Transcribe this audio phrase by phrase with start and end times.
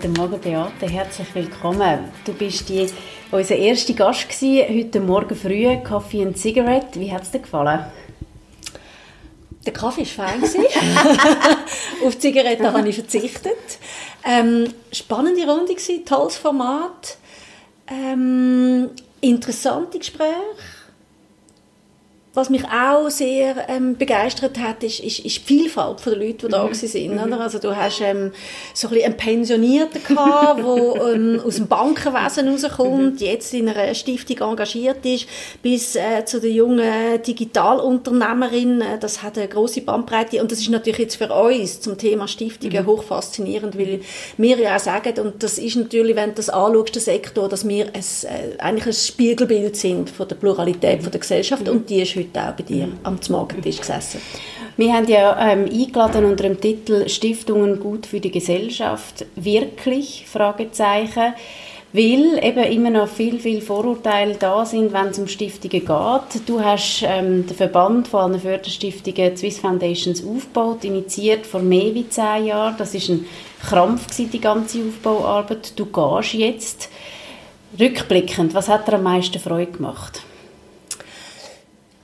[0.00, 0.88] Guten Morgen, Beate.
[0.88, 2.04] Herzlich willkommen.
[2.24, 2.86] Du bist die,
[3.32, 7.00] unser erster Gast gewesen, heute Morgen früh, Kaffee und Zigarette.
[7.00, 7.84] Wie hat es dir gefallen?
[9.66, 10.44] Der Kaffee war fein.
[12.06, 13.56] Auf die Zigarette habe ich verzichtet.
[14.24, 17.18] Ähm, spannende Runde, gewesen, tolles Format.
[17.88, 18.90] Ähm,
[19.20, 20.36] interessante Gespräche
[22.38, 26.48] was mich auch sehr ähm, begeistert hat, ist, ist, ist, die Vielfalt der Leute, die
[26.48, 26.72] da mhm.
[26.72, 27.14] sind.
[27.14, 27.22] Mhm.
[27.24, 27.40] Oder?
[27.40, 28.32] Also du hast ähm,
[28.74, 33.26] so ein einen Pensionierten gehabt, der ähm, aus dem Bankenwesen rauskommt, mhm.
[33.26, 35.26] jetzt in einer Stiftung engagiert ist,
[35.62, 38.80] bis äh, zu der jungen Digitalunternehmerin.
[38.82, 42.28] Äh, das hat eine große Bandbreite und das ist natürlich jetzt für uns zum Thema
[42.28, 42.86] Stiftungen mhm.
[42.86, 44.00] hoch faszinierend, weil
[44.36, 47.66] wir ja auch sagen, und das ist natürlich, wenn du das anschaust, der Sektor, dass
[47.66, 52.02] wir ein, äh, eigentlich ein Spiegelbild sind von der Pluralität von der Gesellschaft und die
[52.02, 54.20] ist heute heute auch bei dir am Morgentisch gesessen.
[54.76, 59.26] Wir haben ja ähm, eingeladen unter dem Titel Stiftungen gut für die Gesellschaft.
[59.34, 60.24] Wirklich?
[60.30, 61.34] Fragezeichen.
[61.90, 66.42] Weil eben immer noch viel, viel Vorurteile da sind, wenn es um Stiftungen geht.
[66.48, 72.10] Du hast ähm, den Verband von allen Förderstiftungen Swiss Foundations aufgebaut, initiiert vor mehr als
[72.10, 72.74] zehn Jahren.
[72.76, 73.24] Das ist ein
[73.66, 75.78] Krampf gewesen, die ganze Aufbauarbeit.
[75.78, 76.90] Du gehst jetzt.
[77.78, 80.22] Rückblickend, was hat dir am meisten Freude gemacht?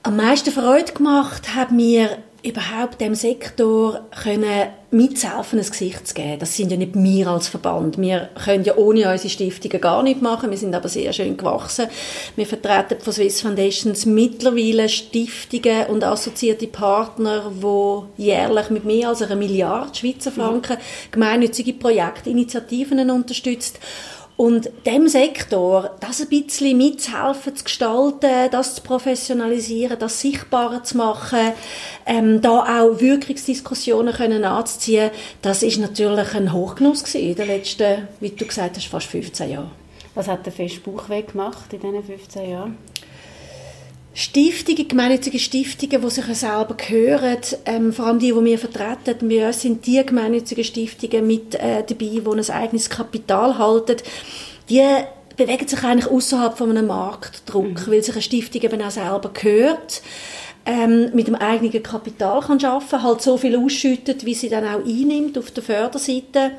[0.05, 6.37] Am meisten Freude gemacht hat mir überhaupt dem Sektor können mitzuhelfen, ein Gesicht zu geben.
[6.37, 7.97] Das sind ja nicht wir als Verband.
[7.97, 10.51] Wir können ja ohne unsere Stiftungen gar nicht machen.
[10.51, 11.87] Wir sind aber sehr schön gewachsen.
[12.35, 19.23] Wir vertreten von Swiss Foundations mittlerweile Stiftungen und assoziierte Partner, die jährlich mit mehr als
[19.23, 20.77] einer Milliarde Schweizer Franken
[21.09, 23.79] gemeinnützige Projektinitiativen unterstützt.
[24.37, 30.97] Und dem Sektor, das ein bisschen mitzuhelfen, zu gestalten, das zu professionalisieren, das sichtbarer zu
[30.97, 31.53] machen,
[32.05, 38.29] ähm, da auch Wirkungsdiskussionen können anzuziehen, das ist natürlich ein Hochgenuss in den letzten, wie
[38.29, 39.71] du gesagt hast, fast 15 Jahren.
[40.15, 42.77] Was hat der Fest Buchweg gemacht in diesen 15 Jahren?
[44.17, 49.51] Stiftungen, gemeinnützige Stiftungen, die sich selber gehören, ähm, vor allem die, die wir vertreten, wir
[49.51, 53.97] sind die gemeinnützigen Stiftungen mit äh, dabei, die ein eigenes Kapital halten,
[54.69, 54.81] die
[55.35, 57.91] bewegen sich eigentlich außerhalb von einem Marktdruck, mhm.
[57.91, 60.01] weil sich eine Stiftung eben auch selber gehört,
[60.65, 64.85] ähm, mit dem eigenen Kapital kann arbeiten, halt so viel ausschüttet, wie sie dann auch
[64.85, 66.51] einnimmt auf der Förderseite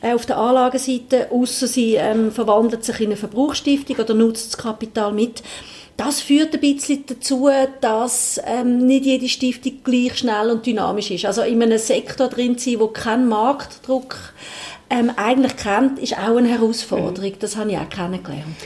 [0.00, 4.58] äh, auf der Anlagenseite, außer sie ähm, verwandelt sich in eine Verbrauchsstiftung oder nutzt das
[4.62, 5.42] Kapital mit
[6.00, 7.50] das führt ein bisschen dazu,
[7.82, 11.26] dass ähm, nicht jede Stiftung gleich schnell und dynamisch ist.
[11.26, 14.32] Also in einem Sektor drin sein, wo kein Marktdruck
[14.88, 17.34] ähm, eigentlich kennt, ist auch eine Herausforderung.
[17.38, 18.56] Das habe ich auch kennengelernt.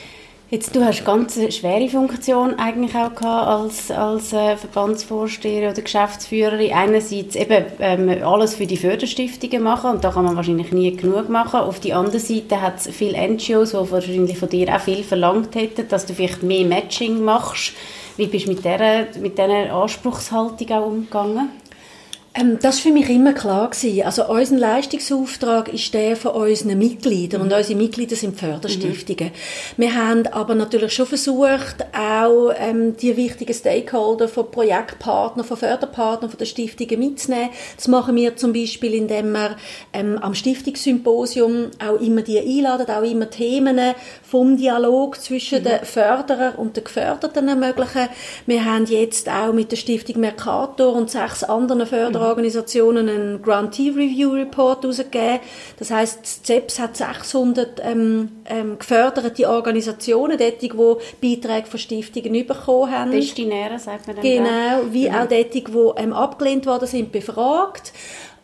[0.50, 6.72] Jetzt, du hast ganz schwere Funktion eigentlich auch gehabt als, als äh, oder Geschäftsführerin.
[6.72, 11.31] Einerseits eben ähm, alles für die Förderstiftungen machen und da kann man wahrscheinlich nie genug
[11.31, 11.60] machen.
[11.60, 15.55] Auf der anderen Seite hat es viele NGOs, die wahrscheinlich von dir auch viel verlangt
[15.55, 17.72] hätten, dass du vielleicht mehr Matching machst.
[18.19, 21.49] Wie bist du mit dieser, mit Anspruchshaltung auch umgegangen?
[22.37, 23.71] Ähm, das war für mich immer klar.
[23.71, 24.03] Gewesen.
[24.03, 27.47] Also unser Leistungsauftrag ist der von unseren Mitgliedern mhm.
[27.47, 29.31] und unsere Mitglieder sind Förderstiftungen.
[29.31, 29.83] Mhm.
[29.83, 36.31] Wir haben aber natürlich schon versucht, auch ähm, die wichtigen Stakeholder von Projektpartnern, von Förderpartnern,
[36.31, 37.50] von den Stiftungen mitzunehmen.
[37.77, 39.56] Das machen wir zum Beispiel, indem wir
[39.93, 43.78] ähm, am Stiftungssymposium auch immer die einladen, auch immer Themen
[44.23, 45.65] vom Dialog zwischen mhm.
[45.65, 48.09] den Förderern und den Geförderten ermöglichen.
[48.47, 53.91] Wir haben jetzt auch mit der Stiftung Mercator und sechs anderen Förderern Organisationen einen Grantee
[53.91, 55.41] Review Report herausgegeben.
[55.79, 62.91] Das heißt, CEPS hat 600 ähm, ähm, geförderte Organisationen, dort, die Beiträge von Stiftungen bekommen
[62.91, 63.11] haben.
[63.11, 64.25] Destinäre, sagt man dann.
[64.25, 65.15] Genau, wie mhm.
[65.15, 65.65] auch dort, die
[65.97, 67.93] ähm, abgelehnt worden sind, befragt.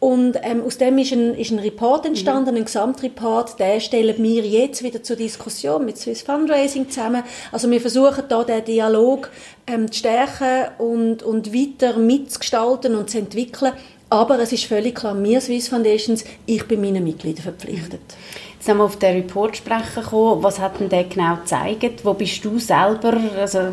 [0.00, 2.62] Und ähm, aus dem ist ein, ist ein Report entstanden, mhm.
[2.62, 7.22] ein Gesamtreport, den stellen wir jetzt wieder zur Diskussion mit Swiss Fundraising zusammen.
[7.52, 9.30] Also wir versuchen da den Dialog
[9.66, 13.74] ähm, zu stärken und, und weiter mitzugestalten und zu entwickeln.
[14.08, 18.00] Aber es ist völlig klar, wir Swiss Foundations, ich bin meinen Mitgliedern verpflichtet.
[18.00, 18.49] Mhm.
[18.60, 20.42] Jetzt haben wir auf den Report sprechen gekommen.
[20.42, 22.04] Was hat denn der genau gezeigt?
[22.04, 23.72] Wo bist du selber also, ein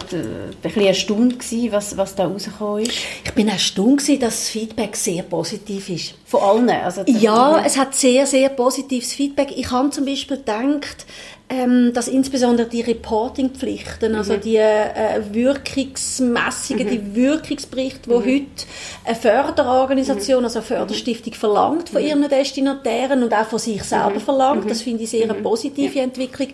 [0.62, 2.94] bisschen erstaunt gewesen, was, was da rausgekommen ist?
[3.26, 6.14] Ich bin erstaunt gewesen, dass das Feedback sehr positiv ist.
[6.24, 6.70] Von allen?
[6.70, 9.52] Also ja, es hat sehr, sehr positives Feedback.
[9.58, 11.06] Ich habe zum Beispiel gedacht,
[11.50, 14.42] ähm, dass insbesondere die Reportingpflichten, also mhm.
[14.42, 16.90] die äh, Wirkungsmessungen, mhm.
[16.90, 18.26] die Wirkungsberichte, die mhm.
[18.26, 18.66] heute
[19.06, 20.46] eine Förderorganisation, mhm.
[20.46, 22.08] also eine Förderstiftung verlangt von mhm.
[22.08, 24.20] ihren Destinatären und auch von sich selber mhm.
[24.20, 26.50] verlangt, das finde ich sehr eine positive Entwicklung,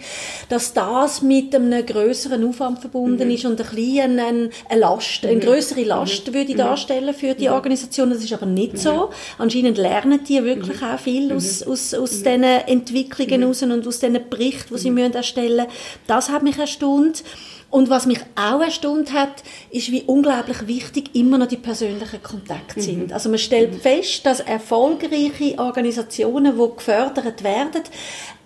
[0.48, 5.40] dass das mit einem größeren Aufwand verbunden ist und ein bisschen eine, eine Last, eine
[5.40, 8.12] größere Last würde ich darstellen für die Organisation.
[8.12, 9.10] Das ist aber nicht so.
[9.40, 14.20] Anscheinend lernen die wirklich auch viel aus, aus, aus diesen Entwicklungen heraus und aus diesen
[14.30, 15.72] Berichten, sie müssen erstellen müssen.
[16.08, 17.24] Das hat mich erstaunt.
[17.74, 19.42] Und was mich auch erstaunt hat,
[19.72, 23.08] ist, wie unglaublich wichtig immer noch die persönlichen Kontakte sind.
[23.08, 23.14] Mhm.
[23.14, 27.82] Also man stellt fest, dass erfolgreiche Organisationen, die gefördert werden,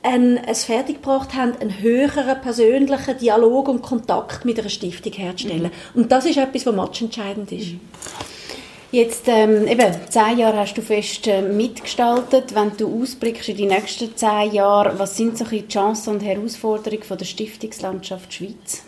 [0.02, 5.72] ein, es fertiggebracht haben, einen höheren persönlichen Dialog und Kontakt mit einer Stiftung herzustellen.
[5.94, 6.02] Mhm.
[6.02, 7.72] Und das ist etwas, was matchentscheidend ist.
[8.90, 12.56] Jetzt, ähm, eben, zehn Jahre hast du fest äh, mitgestaltet.
[12.56, 17.04] Wenn du ausblickst in die nächsten zehn Jahre, was sind so die Chancen und Herausforderungen
[17.04, 18.87] von der Stiftungslandschaft Schweiz?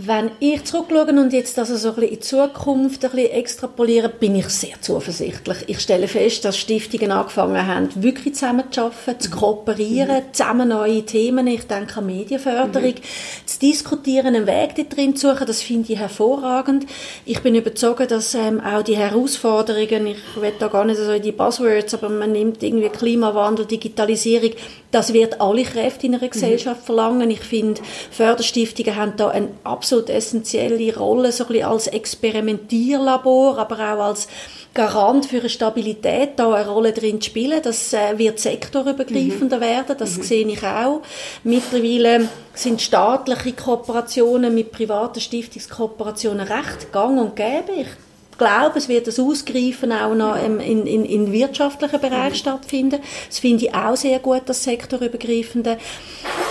[0.00, 4.08] Wenn ich zurückschaue und jetzt also so ein bisschen in die Zukunft ein bisschen extrapoliere,
[4.08, 5.64] bin ich sehr zuversichtlich.
[5.66, 10.32] Ich stelle fest, dass Stiftungen angefangen haben, wirklich zusammen zu arbeiten, zu kooperieren, mhm.
[10.32, 13.46] zusammen neue Themen, ich denke an Medienförderung, mhm.
[13.46, 16.86] zu diskutieren, einen Weg da drin zu suchen, das finde ich hervorragend.
[17.24, 21.22] Ich bin überzeugt, dass ähm, auch die Herausforderungen, ich will da gar nicht so in
[21.22, 24.52] die Buzzwords, aber man nimmt irgendwie Klimawandel, Digitalisierung,
[24.90, 26.30] das wird alle Kräfte in einer mhm.
[26.30, 26.86] Gesellschaft mhm.
[26.86, 27.30] verlangen.
[27.30, 27.80] Ich finde,
[28.10, 34.28] Förderstiftungen haben da eine absolut essentielle Rolle, so ein bisschen als Experimentierlabor, aber auch als
[34.74, 37.60] Garant für eine Stabilität da eine Rolle drin spielen.
[37.62, 39.62] Das äh, wird sektorübergreifender mhm.
[39.62, 40.22] werden, das mhm.
[40.22, 41.02] sehe ich auch.
[41.44, 47.72] Mittlerweile sind staatliche Kooperationen mit privaten Stiftungskooperationen recht gang und gäbe.
[47.80, 48.07] Ich
[48.38, 52.36] glaube, es wird das Ausgreifen auch noch im, in, in, in wirtschaftlichen Bereich mhm.
[52.36, 53.00] stattfinden.
[53.28, 55.76] Das finde ich auch sehr gut, das sektorübergreifende.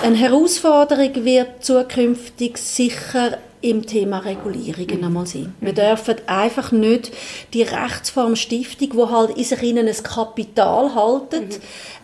[0.03, 5.53] Eine Herausforderung wird zukünftig sicher im Thema Regulierungen einmal sein.
[5.59, 7.11] Wir dürfen einfach nicht
[7.53, 11.59] die Rechtsform Stiftung, wo halt in sich ein Kapital haltet,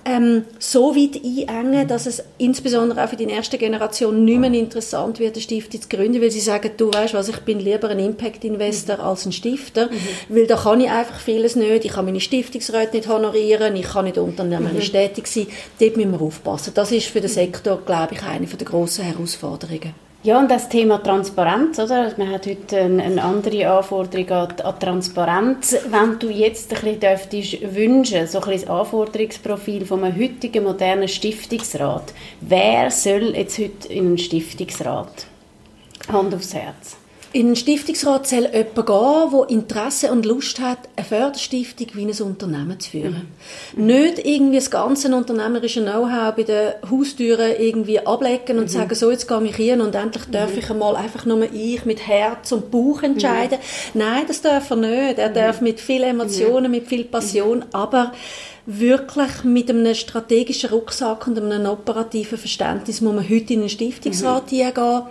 [0.06, 5.20] ähm, so weit einengen, dass es insbesondere auch für die nächste Generation nicht mehr interessant
[5.20, 8.00] wird, eine Stiftung zu gründen, weil sie sagen, du weißt was, ich bin lieber ein
[8.00, 9.90] Impact-Investor als ein Stifter,
[10.30, 14.06] weil da kann ich einfach vieles nicht, ich kann meine Stiftungsräte nicht honorieren, ich kann
[14.06, 15.48] nicht unternehmerisch tätig sein,
[15.80, 16.74] dort müssen wir aufpassen.
[16.74, 19.94] Das ist für den Sektor, glaube ich, eine der grossen Herausforderungen.
[20.24, 22.14] Ja, und das Thema Transparenz, oder?
[22.16, 25.75] Man hat heute eine, eine andere Anforderung an, an, Transparenz.
[25.90, 30.64] Wenn du jetzt ein bisschen dürftest wünschen, so ein bisschen das Anforderungsprofil von einem heutigen
[30.64, 35.28] modernen Stiftungsrat, wer soll jetzt heute in einen Stiftungsrat?
[36.08, 36.96] Hand aufs Herz.
[37.36, 42.22] In einen Stiftungsrat soll jemand gehen, der Interesse und Lust hat, eine Förderstiftung wie ein
[42.22, 43.28] Unternehmen zu führen.
[43.76, 43.86] Mhm.
[43.88, 48.70] Nicht irgendwie das ganze unternehmerische Know-how bei den Haustüren irgendwie ablecken und mhm.
[48.70, 50.60] sagen, so jetzt gehe ich hin und endlich darf mhm.
[50.60, 53.58] ich einmal einfach nur ich mit Herz und Bauch entscheiden.
[53.96, 55.18] Nein, das darf er nicht.
[55.18, 58.12] Er darf mit viel Emotionen, mit viel Passion, aber
[58.68, 64.52] wirklich mit einem strategischen Rucksack und einem operativen Verständnis muss man heute in einen Stiftungsrat
[64.52, 64.56] mhm.
[64.56, 65.04] gehen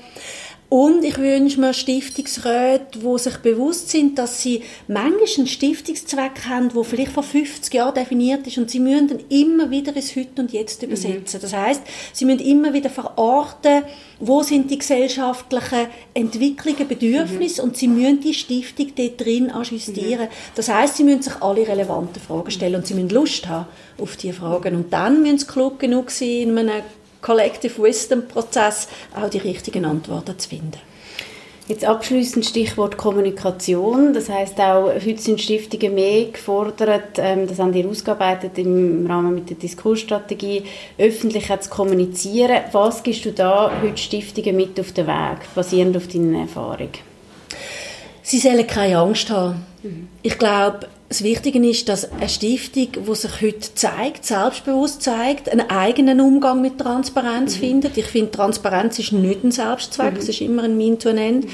[0.73, 6.71] und ich wünsche mir Stiftungsräte, die sich bewusst sind, dass sie manchmal einen Stiftungszweck haben,
[6.71, 10.41] der vielleicht vor 50 Jahren definiert ist und sie müssen dann immer wieder ins Heute
[10.41, 10.89] und Jetzt mhm.
[10.89, 11.41] übersetzen.
[11.41, 11.43] Mhm.
[11.43, 11.83] Das heißt,
[12.15, 13.83] sie müssen immer wieder verorten,
[14.19, 17.69] wo sind die gesellschaftlichen Entwicklungen, Bedürfnisse mhm.
[17.69, 20.25] und sie müssen die Stiftung dort drin ajustieren.
[20.25, 20.55] Mhm.
[20.55, 23.67] Das heißt, sie müssen sich alle relevanten Fragen stellen und sie müssen Lust haben
[23.99, 24.75] auf diese Fragen.
[24.75, 26.83] Und dann müssen sie klug genug sein, in einem
[27.23, 30.79] Collective Wisdom Prozess auch die richtigen Antworten zu finden.
[31.69, 34.13] Jetzt abschließend Stichwort Kommunikation.
[34.13, 39.37] Das heißt auch, heute sind Stiftungen mehr gefordert, ähm, das haben die ausgearbeitet im Rahmen
[39.37, 40.65] mit der Diskursstrategie,
[40.99, 42.63] öffentlich zu kommunizieren.
[42.73, 46.91] Was gibst du da heute Stiftungen mit auf den Weg, basierend auf deinen Erfahrungen?
[48.23, 49.65] Sie sollen keine Angst haben.
[49.83, 50.09] Mhm.
[50.23, 55.69] Ich glaube, das Wichtige ist, dass eine Stiftung, die sich heute zeigt, selbstbewusst zeigt, einen
[55.69, 57.61] eigenen Umgang mit Transparenz mhm.
[57.61, 57.99] findet.
[57.99, 60.21] Ich finde, Transparenz ist nicht ein Selbstzweck, mhm.
[60.21, 61.45] es ist immer ein Mean to an End.
[61.45, 61.51] Mhm.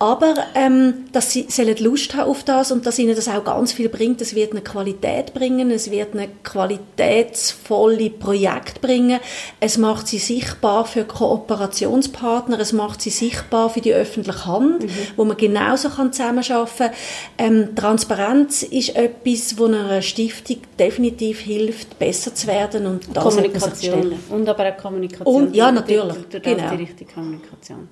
[0.00, 3.72] Aber ähm, dass sie sollen Lust haben auf das und dass ihnen das auch ganz
[3.72, 4.20] viel bringt.
[4.20, 9.18] Es wird eine Qualität bringen, es wird eine qualitätsvolle Projekt bringen.
[9.58, 14.90] Es macht sie sichtbar für Kooperationspartner, es macht sie sichtbar für die öffentliche Hand, mhm.
[15.16, 16.38] wo man genauso kann zusammenarbeiten
[16.78, 16.90] kann.
[17.36, 24.14] Ähm, Transparenz ist etwas, wo einer Stiftung definitiv hilft, besser zu werden und das Kommunikation
[24.30, 25.48] und aber auch Kommunikation.
[25.48, 26.16] Und, ja, natürlich.
[26.30, 26.70] Genau.
[26.70, 27.88] die richtige Kommunikation.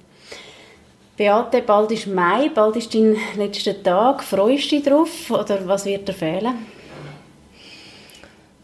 [1.16, 4.22] Beate, bald ist Mai, bald ist dein letzter Tag.
[4.22, 6.54] Freust du dich drauf oder was wird dir fehlen?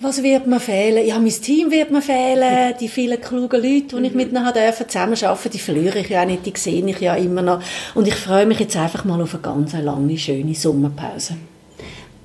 [0.03, 1.07] was wird mir fehlen?
[1.07, 4.89] Ja, mein Team wird mir fehlen, die vielen klugen Leute, die ich mit ihnen dürfen
[4.89, 7.63] zusammenarbeiten, die verliere ich ja auch nicht, die sehe ich ja immer noch.
[7.95, 11.37] Und ich freue mich jetzt einfach mal auf eine ganz lange, schöne Sommerpause.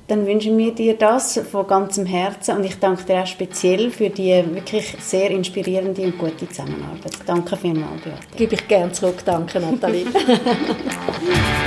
[0.07, 4.09] Dann wünschen wir dir das von ganzem Herzen und ich danke dir auch speziell für
[4.09, 7.11] die wirklich sehr inspirierende und gute Zusammenarbeit.
[7.25, 8.37] Danke vielmals, Beate.
[8.37, 9.17] Gebe ich gerne zurück.
[9.25, 10.05] Danke, Nathalie.